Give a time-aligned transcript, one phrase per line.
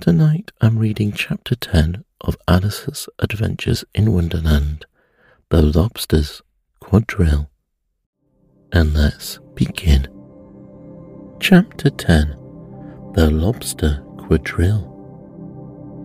[0.00, 4.86] Tonight I'm reading chapter 10 of Alice's Adventures in Wonderland,
[5.50, 6.40] The Lobster's
[6.80, 7.50] Quadrille.
[8.72, 10.08] And let's begin.
[11.38, 12.30] Chapter 10
[13.12, 14.86] The Lobster Quadrille.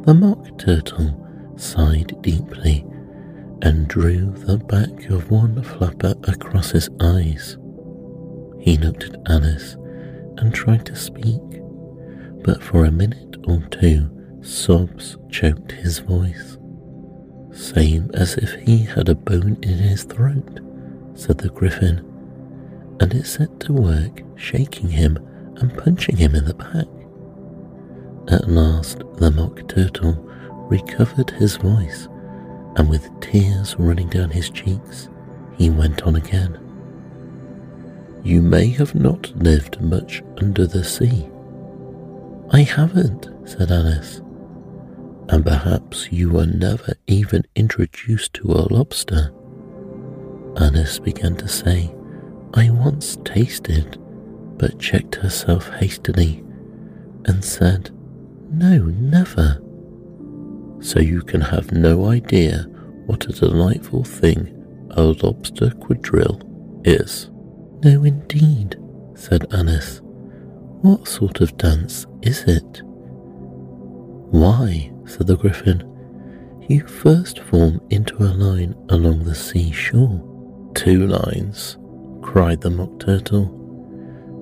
[0.05, 2.85] The Mock Turtle sighed deeply
[3.61, 7.57] and drew the back of one flapper across his eyes.
[8.59, 9.77] He looked at Alice
[10.37, 11.39] and tried to speak,
[12.45, 14.07] but for a minute or two
[14.43, 16.59] sobs choked his voice.
[17.51, 20.59] Same as if he had a bone in his throat,
[21.15, 22.05] said the gryphon,
[22.99, 25.17] and it set to work shaking him
[25.57, 26.85] and punching him in the back.
[28.31, 30.13] At last, the mock turtle
[30.69, 32.07] recovered his voice,
[32.75, 35.09] and with tears running down his cheeks,
[35.57, 36.59] he went on again.
[38.23, 41.27] You may have not lived much under the sea.
[42.51, 44.21] I haven't, said Alice.
[45.29, 49.31] And perhaps you were never even introduced to a lobster.
[50.57, 51.93] Alice began to say,
[52.53, 53.97] I once tasted,
[54.57, 56.43] but checked herself hastily
[57.25, 57.89] and said,
[58.51, 59.59] No, never.
[60.79, 62.67] So you can have no idea
[63.07, 64.51] what a delightful thing
[64.91, 66.41] a lobster quadrille
[66.85, 67.29] is.
[67.83, 68.77] No, indeed,
[69.15, 70.01] said Alice.
[70.85, 72.83] What sort of dance is it?
[72.85, 75.81] Why, said the Gryphon,
[76.69, 80.21] you first form into a line along the seashore.
[80.75, 81.79] Two lines,
[82.21, 83.49] cried the Mock Turtle.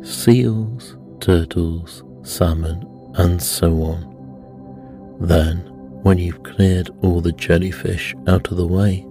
[0.04, 2.86] Seals, turtles, salmon,
[3.16, 5.18] and so on.
[5.22, 5.60] Then,
[6.04, 9.08] when you've cleared all the jellyfish out of the way,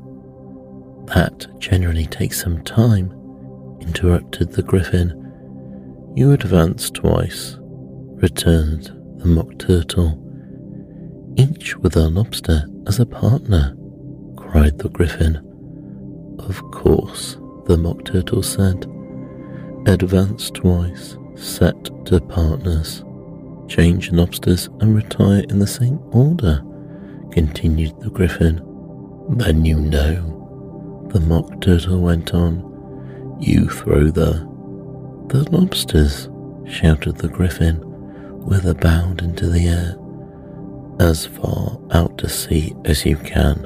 [1.07, 3.11] that generally takes some time
[3.81, 5.22] interrupted the gryphon.
[6.15, 10.19] You advance twice, returned the mock turtle.
[11.37, 13.75] Each with a lobster as a partner,
[14.37, 15.37] cried the gryphon.
[16.39, 18.85] Of course, the mock turtle said.
[19.87, 23.03] Advance twice, set to partners.
[23.67, 26.63] Change lobsters and retire in the same order,
[27.31, 28.61] continued the gryphon.
[29.31, 33.39] Then you know, the mock turtle went on.
[33.41, 34.52] You throw the.
[35.33, 36.29] The lobsters,
[36.71, 37.81] shouted the gryphon
[38.45, 39.97] with a bound into the air.
[41.01, 43.65] As far out to sea as you can,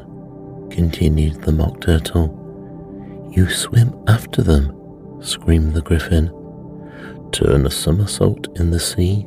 [0.70, 2.30] continued the mock turtle.
[3.32, 4.72] You swim after them,
[5.20, 6.30] screamed the gryphon.
[7.32, 9.26] Turn a somersault in the sea,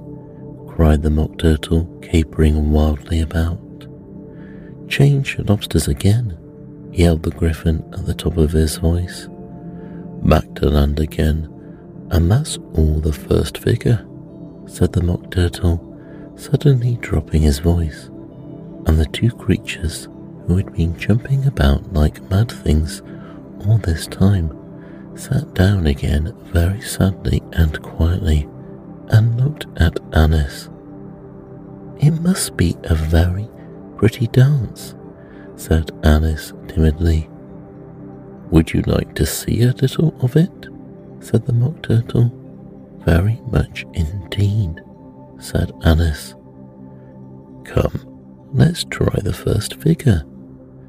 [0.65, 3.59] cried the mock turtle, capering wildly about.
[4.87, 6.37] Change lobsters again,
[6.93, 9.27] yelled the gryphon at the top of his voice
[10.23, 11.53] back to land again,
[12.11, 14.05] and that's all the first figure,
[14.65, 15.85] said the Mock Turtle,
[16.35, 18.05] suddenly dropping his voice,
[18.85, 20.07] and the two creatures
[20.47, 23.01] who had been jumping about like mad things
[23.65, 24.55] all this time
[25.15, 28.47] sat down again very sadly and quietly
[29.09, 30.69] and looked at Alice.
[31.99, 33.49] It must be a very
[33.97, 34.95] pretty dance,
[35.55, 37.29] said Alice timidly.
[38.49, 40.67] Would you like to see a little of it?
[41.19, 42.31] Said the Mock Turtle.
[43.05, 44.81] Very much indeed,
[45.39, 46.35] said Alice.
[47.63, 50.25] Come, let's try the first figure,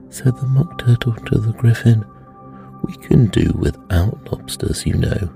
[0.09, 2.05] said the Mock Turtle to the Gryphon.
[2.85, 5.29] We can do without lobsters, you know.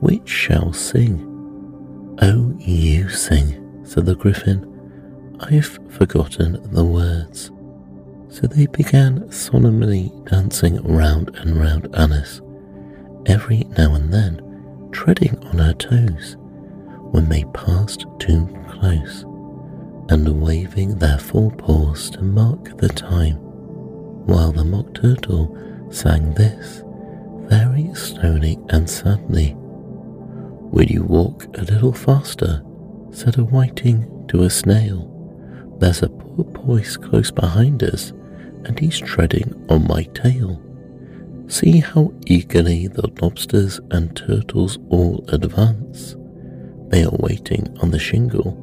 [0.00, 1.24] Which shall sing?
[2.20, 4.64] Oh, you sing, said the Gryphon.
[5.40, 7.50] I've forgotten the words
[8.30, 12.40] so they began solemnly dancing round and round Alice,
[13.28, 14.42] every now and then
[14.92, 16.36] treading on her toes
[17.10, 19.22] when they passed too close,
[20.10, 23.36] and waving their forepaws to mark the time,
[24.26, 25.56] while the Mock Turtle
[25.90, 26.82] sang this
[27.48, 29.54] very slowly and sadly.
[29.56, 32.62] Will you walk a little faster?
[33.10, 35.14] said a whiting to a snail.
[35.80, 38.10] There's a porpoise close behind us,
[38.64, 40.62] and he's treading on my tail.
[41.50, 46.14] See how eagerly the lobsters and turtles all advance.
[46.88, 48.54] They are waiting on the shingle.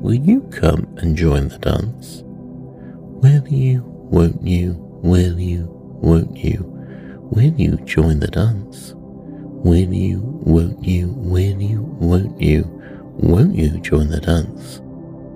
[0.00, 2.22] Will you come and join the dance?
[2.24, 5.66] Will you, won't you, will you,
[6.00, 6.64] won't you,
[7.30, 8.94] will you join the dance?
[8.96, 12.62] Will you, won't you, will you, won't you,
[13.18, 14.80] won't you join the dance?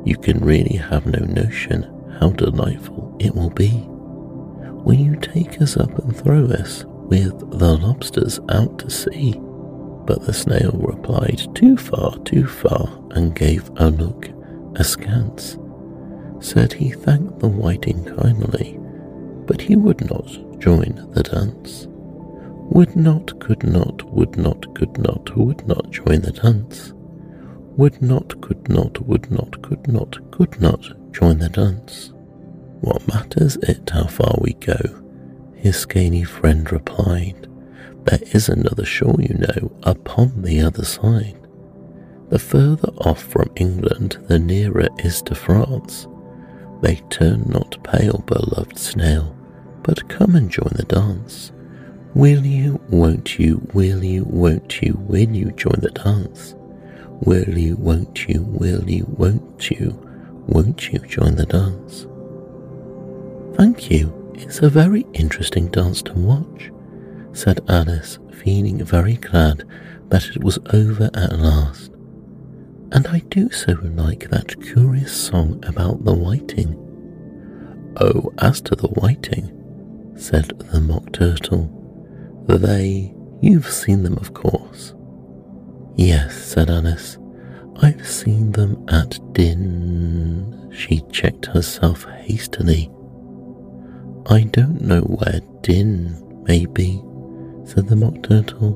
[0.06, 1.82] You can really have no notion
[2.20, 3.86] how delightful it will be.
[4.86, 9.32] Will you take us up and throw us with the lobsters out to sea?
[10.06, 14.30] But the snail replied, Too far, too far, and gave a look
[14.76, 15.58] askance.
[16.38, 18.78] said he thanked the whiting kindly,
[19.46, 21.88] but he would not join the dance.
[22.70, 26.92] Would not, could not, would not, could not, would not join the dance.
[27.76, 32.12] Would not, could not, would not, could not, could not join the dance.
[32.80, 34.78] What matters it how far we go?
[35.54, 37.48] His scaly friend replied.
[38.04, 41.36] There is another shore, you know, upon the other side.
[42.28, 46.06] The further off from England, the nearer is to France.
[46.82, 49.34] They turn not pale, beloved snail,
[49.82, 51.52] but come and join the dance.
[52.14, 56.54] Will you, won't you, will you, won't you, will you join the dance?
[57.22, 59.98] Will you, won't you, will you, won't you,
[60.46, 62.06] won't you join the dance?
[63.56, 66.70] Thank you, it's a very interesting dance to watch,
[67.32, 69.64] said Alice, feeling very glad
[70.08, 71.90] that it was over at last
[72.92, 76.82] and I do so like that curious song about the whiting.
[78.00, 81.72] Oh, as to the whiting, said the Mock Turtle,
[82.48, 84.94] they, you've seen them, of course.
[85.96, 87.18] Yes, said Alice,
[87.82, 90.70] I've seen them at Din.
[90.74, 92.90] She checked herself hastily.
[94.28, 97.00] I don't know where Din may be,
[97.64, 98.72] said the Mock Turtle,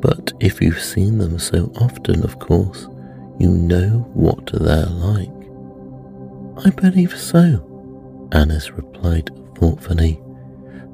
[0.00, 2.86] but if you've seen them so often, of course,
[3.40, 5.30] you know what they're like.
[6.64, 10.22] I believe so, Alice replied thoughtfully.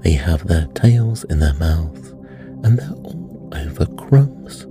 [0.00, 2.14] They have their tails in their mouths,
[2.64, 4.62] and they're all over crumbs.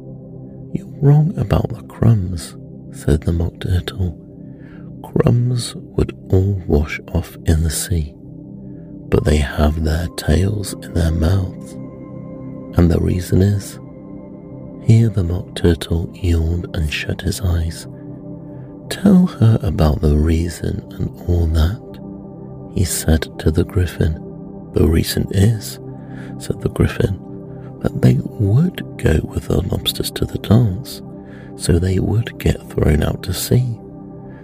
[0.74, 2.58] You're wrong about the crumbs,
[2.92, 4.18] said the Mock Turtle.
[5.04, 8.16] Crumbs would all wash off in the sea,
[9.10, 11.74] but they have their tails in their mouths.
[12.78, 13.80] And the reason is
[14.88, 17.88] here the Mock Turtle yawned and shut his eyes.
[18.90, 24.14] Tell her about the reason and all that, he said to the Gryphon.
[24.72, 25.74] The reason is,
[26.40, 27.20] said the Gryphon,
[27.82, 31.02] that they would go with the lobsters to the dance,
[31.58, 33.78] so they would get thrown out to sea.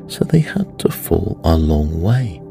[0.07, 2.42] So they had to fall a long way.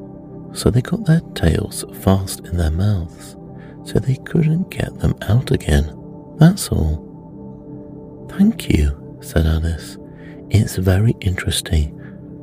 [0.54, 3.36] So they got their tails fast in their mouths,
[3.84, 5.96] so they couldn't get them out again.
[6.38, 8.28] That's all.
[8.30, 9.96] Thank you, said Alice.
[10.50, 11.98] It's very interesting.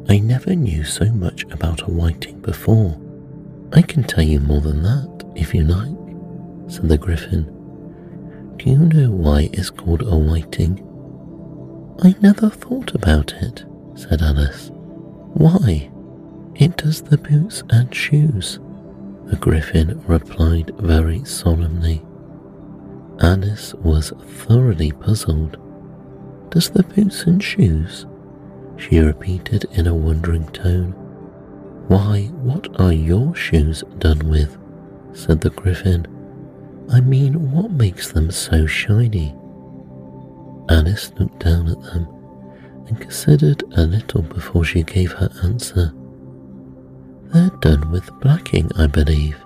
[0.10, 3.00] I never knew so much about a whiting before.
[3.74, 7.46] I can tell you more than that, if you like, said the Gryphon.
[8.58, 10.84] Do you know why it's called a whiting?
[12.02, 13.64] I never thought about it,
[13.96, 14.72] said Alice.
[14.74, 15.92] Why?
[16.60, 18.60] It does the boots and shoes,
[19.28, 22.06] the Gryphon replied very solemnly.
[23.22, 25.56] Alice was thoroughly puzzled.
[26.50, 28.06] Does the boots and shoes?
[28.76, 30.92] She repeated in a wondering tone.
[31.88, 34.58] Why, what are your shoes done with?
[35.14, 36.08] said the Gryphon.
[36.92, 39.34] I mean, what makes them so shiny?
[40.68, 42.06] Alice looked down at them
[42.88, 45.94] and considered a little before she gave her answer.
[47.34, 49.38] They're done with blacking, I believe.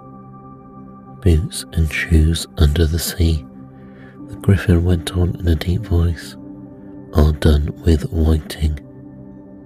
[1.22, 3.46] Boots and shoes under the sea.
[4.28, 6.36] The Gryphon went on in a deep voice
[7.14, 8.80] are done with whiting.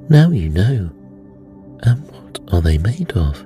[0.10, 0.90] Now you know.
[1.84, 3.46] And what are they made of?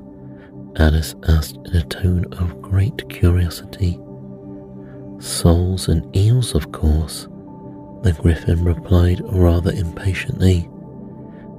[0.77, 3.99] Alice asked in a tone of great curiosity.
[5.19, 7.27] Soles and eels, of course,
[8.03, 10.67] the Gryphon replied rather impatiently.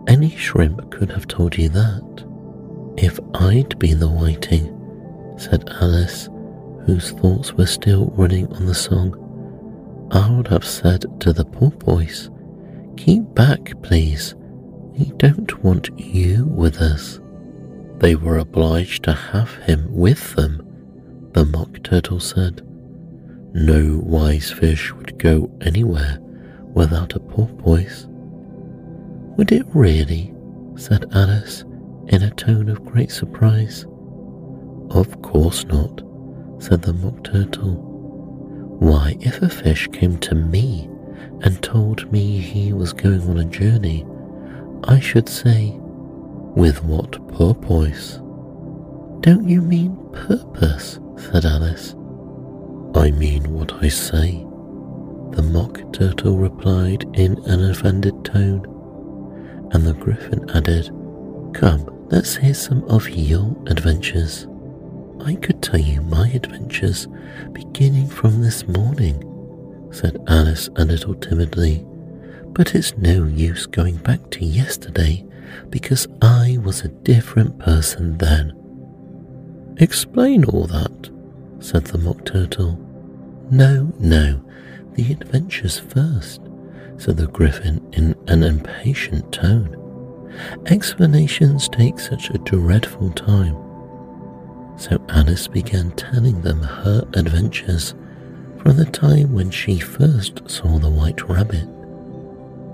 [0.08, 2.24] Any shrimp could have told you that.
[2.96, 4.68] If I'd been the whiting,
[5.38, 6.28] said Alice,
[6.84, 9.16] whose thoughts were still running on the song,
[10.10, 12.30] I would have said to the porpoise,
[12.98, 14.34] Keep back, please.
[14.98, 17.18] We don't want you with us.
[17.96, 20.62] They were obliged to have him with them,
[21.32, 22.60] the Mock Turtle said.
[23.54, 26.18] No wise fish would go anywhere
[26.74, 28.06] without a porpoise.
[29.38, 30.34] Would it really?
[30.76, 31.64] said Alice
[32.08, 33.84] in a tone of great surprise.
[34.90, 36.02] Of course not,
[36.58, 37.74] said the Mock Turtle.
[38.78, 40.88] Why, if a fish came to me
[41.42, 44.04] and told me he was going on a journey,
[44.84, 48.18] I should say, With what porpoise?
[49.20, 50.98] Don't you mean purpose?
[51.16, 51.94] said Alice.
[52.94, 54.44] I mean what I say,
[55.30, 58.66] the Mock Turtle replied in an offended tone.
[59.72, 60.90] And the Gryphon added,
[61.54, 64.46] Come, let's hear some of your adventures.
[65.24, 67.06] I could tell you my adventures
[67.52, 69.22] beginning from this morning,
[69.92, 71.84] said Alice a little timidly,
[72.48, 75.24] but it's no use going back to yesterday
[75.68, 78.54] because I was a different person then.
[79.78, 81.10] Explain all that,
[81.60, 82.76] said the Mock Turtle.
[83.50, 84.42] No, no,
[84.94, 86.40] the adventures first,
[86.96, 89.78] said the Gryphon in an impatient tone.
[90.66, 93.56] Explanations take such a dreadful time.
[94.76, 97.94] So Alice began telling them her adventures
[98.62, 101.68] from the time when she first saw the white rabbit.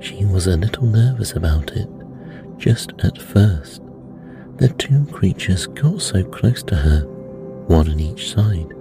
[0.00, 1.88] She was a little nervous about it,
[2.56, 3.82] just at first.
[4.56, 7.00] The two creatures got so close to her,
[7.66, 8.72] one on each side,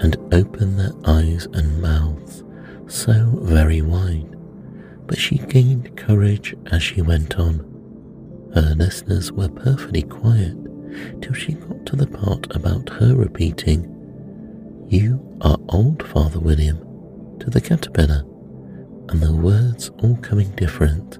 [0.00, 2.44] and opened their eyes and mouths
[2.88, 4.36] so very wide.
[5.06, 7.73] But she gained courage as she went on.
[8.54, 10.56] Her listeners were perfectly quiet
[11.20, 13.90] till she got to the part about her repeating,
[14.88, 16.78] You are old, Father William,
[17.40, 18.24] to the caterpillar,
[19.08, 21.18] and the words all coming different.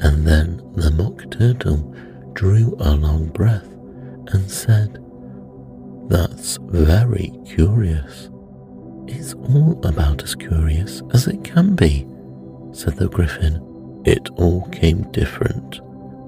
[0.00, 1.94] And then the mock turtle
[2.34, 3.68] drew a long breath
[4.32, 4.98] and said,
[6.08, 8.28] That's very curious.
[9.06, 12.06] It's all about as curious as it can be,
[12.72, 14.02] said the Gryphon.
[14.04, 15.80] It all came different,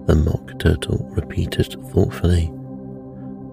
[0.06, 2.52] the mock turtle repeated thoughtfully.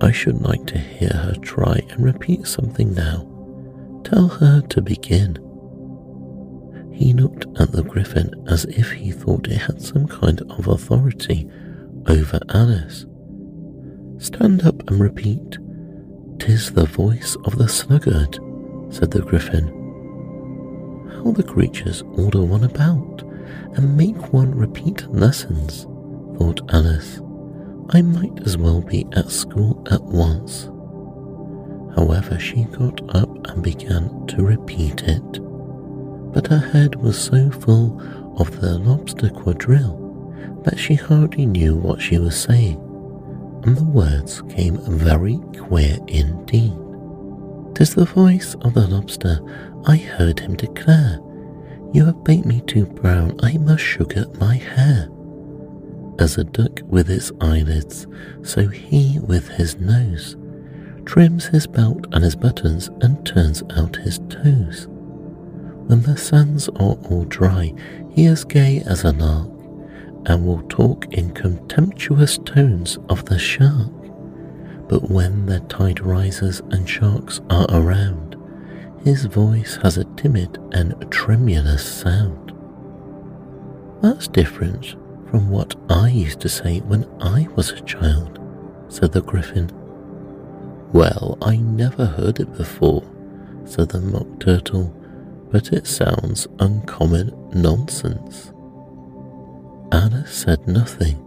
[0.02, 3.28] I should like to hear her try and repeat something now.
[4.04, 5.36] Tell her to begin.
[6.94, 11.50] He looked at the Gryphon as if he thought it had some kind of authority
[12.08, 13.06] over Alice.
[14.18, 15.58] Stand up and repeat.
[16.40, 18.40] Tis the voice of the sluggard,
[18.90, 19.68] said the Gryphon.
[21.14, 23.24] How the creatures order one about
[23.76, 25.86] and make one repeat lessons,
[26.40, 27.20] thought Alice.
[27.90, 30.70] I might as well be at school at once.
[31.96, 35.40] However, she got up and began to repeat it.
[36.34, 38.00] But her head was so full
[38.40, 39.98] of the lobster quadrille
[40.64, 42.78] that she hardly knew what she was saying,
[43.64, 46.78] and the words came very queer indeed.
[47.76, 49.40] "'Tis the voice of the lobster,
[49.86, 51.20] I heard him declare,
[51.92, 55.10] You have baked me too brown, I must sugar my hair.
[56.20, 58.06] As a duck with its eyelids,
[58.44, 60.36] so he with his nose
[61.06, 64.88] trims his belt and his buttons and turns out his toes.
[65.88, 67.74] When the sands are all dry,
[68.12, 69.50] he is gay as a lark,
[70.26, 73.90] and will talk in contemptuous tones of the shark.
[74.90, 78.36] But when the tide rises and sharks are around,
[79.06, 82.52] his voice has a timid and tremulous sound.
[84.02, 84.96] That's different
[85.30, 88.40] from what I used to say when I was a child,
[88.88, 89.72] said the Gryphon.
[90.92, 93.04] Well, I never heard it before,
[93.66, 94.92] said the Mock Turtle,
[95.52, 98.52] but it sounds uncommon nonsense.
[99.92, 101.26] Alice said nothing.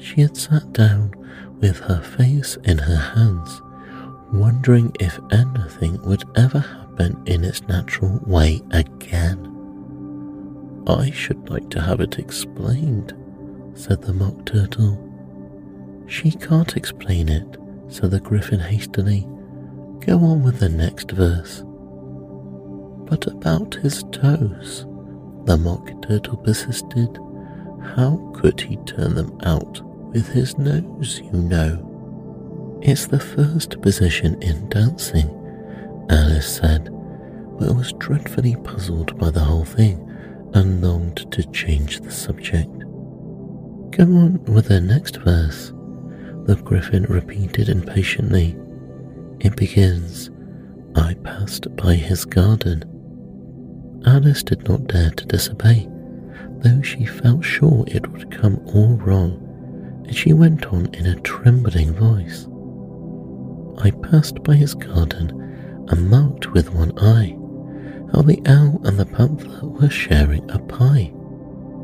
[0.00, 1.12] She had sat down
[1.60, 3.60] with her face in her hands,
[4.32, 9.48] wondering if anything would ever happen in its natural way again.
[10.86, 13.14] I should like to have it explained,
[13.74, 14.98] said the Mock Turtle.
[16.06, 17.56] She can't explain it,
[17.88, 19.26] said the Gryphon hastily.
[20.00, 21.64] Go on with the next verse.
[23.08, 24.86] But about his toes,
[25.44, 27.18] the Mock Turtle persisted.
[27.96, 29.80] How could he turn them out
[30.12, 32.78] with his nose, you know?
[32.82, 35.28] It's the first position in dancing,
[36.10, 36.84] Alice said,
[37.58, 40.08] but was dreadfully puzzled by the whole thing
[40.54, 42.81] and longed to change the subject.
[43.92, 45.68] Go on with the next verse,
[46.46, 48.56] the Gryphon repeated impatiently.
[49.40, 50.30] It begins,
[50.94, 52.84] I passed by his garden.
[54.06, 55.88] Alice did not dare to disobey,
[56.60, 61.20] though she felt sure it would come all wrong, and she went on in a
[61.20, 62.48] trembling voice.
[63.84, 67.36] I passed by his garden and marked with one eye
[68.14, 71.12] how the owl and the panther were sharing a pie.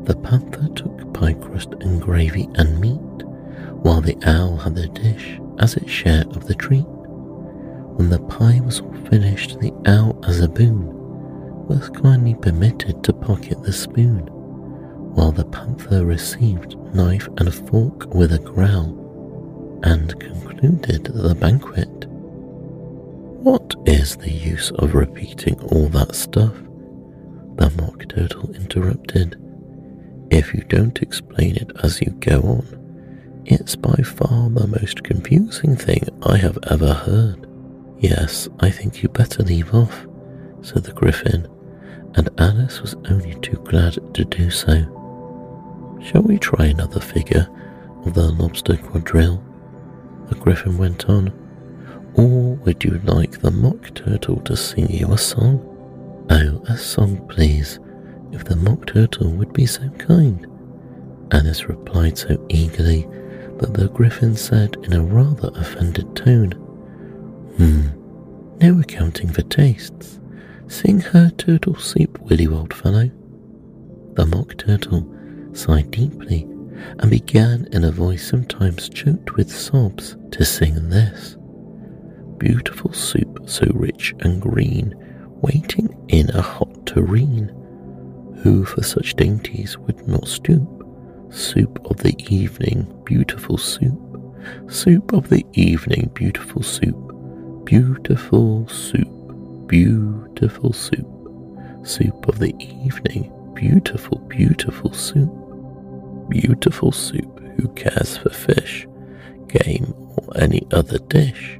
[0.05, 3.25] The panther took pie crust and gravy and meat,
[3.83, 6.85] while the owl had the dish as its share of the treat.
[6.87, 10.87] When the pie was all finished, the owl, as a boon,
[11.67, 14.27] was kindly permitted to pocket the spoon,
[15.13, 22.05] while the panther received knife and fork with a growl, and concluded the banquet.
[23.43, 26.53] What is the use of repeating all that stuff?
[27.55, 29.37] The mock turtle interrupted.
[30.31, 35.75] If you don't explain it as you go on, it's by far the most confusing
[35.75, 37.47] thing I have ever heard.
[37.97, 40.05] Yes, I think you better leave off,
[40.61, 41.47] said the Gryphon,
[42.15, 44.75] and Alice was only too glad to do so.
[46.01, 47.47] Shall we try another figure
[48.05, 49.43] of the lobster quadrille?
[50.29, 51.33] The gryphon went on.
[52.13, 55.65] Or would you like the mock turtle to sing you a song?
[56.29, 57.79] Oh, a song, please,
[58.31, 60.45] if the mock turtle would be so kind.
[61.31, 63.07] Alice replied so eagerly
[63.57, 66.51] that the gryphon said in a rather offended tone,
[67.57, 67.89] Hmm,
[68.61, 70.19] no accounting for tastes.
[70.67, 73.09] Sing her turtle soup, will you, old fellow?
[74.13, 75.05] The mock turtle
[75.53, 76.43] sighed deeply
[76.99, 81.35] and began in a voice sometimes choked with sobs to sing this
[82.37, 84.95] Beautiful soup so rich and green,
[85.41, 87.53] waiting in a hot tureen.
[88.43, 90.67] Who for such dainties would not stoop?
[91.29, 93.99] Soup of the evening, beautiful soup.
[94.67, 97.65] Soup of the evening, beautiful soup.
[97.65, 101.05] Beautiful soup, beautiful soup.
[101.83, 105.29] Soup of the evening, beautiful, beautiful soup.
[106.29, 108.87] Beautiful soup, who cares for fish,
[109.49, 111.59] game, or any other dish?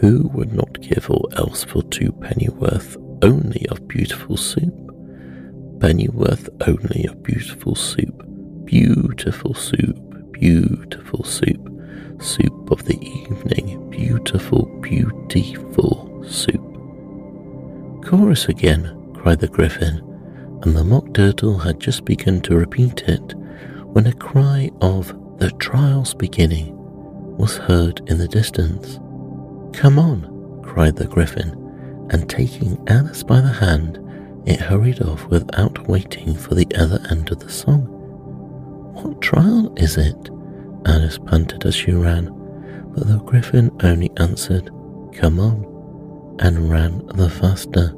[0.00, 4.83] Who would not give all else for two pennyworth only of beautiful soup?
[5.80, 8.22] Pennyworth only of beautiful soup,
[8.64, 11.70] beautiful soup, beautiful soup,
[12.20, 16.62] soup of the evening, beautiful, beautiful soup.
[18.04, 19.98] Chorus again, cried the gryphon,
[20.62, 23.34] and the mock turtle had just begun to repeat it
[23.92, 26.74] when a cry of the trial's beginning
[27.36, 28.98] was heard in the distance.
[29.76, 31.50] Come on, cried the gryphon,
[32.10, 33.98] and taking Alice by the hand,
[34.46, 37.86] it hurried off without waiting for the other end of the song.
[38.94, 40.30] What trial is it?
[40.86, 42.26] Alice panted as she ran,
[42.94, 44.70] but the gryphon only answered,
[45.14, 47.88] Come on, and ran the faster,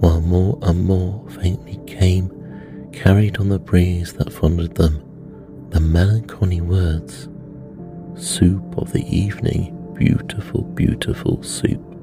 [0.00, 2.30] while more and more faintly came,
[2.92, 5.00] carried on the breeze that followed them,
[5.70, 7.28] the melancholy words
[8.16, 11.93] Soup of the evening, beautiful, beautiful soup.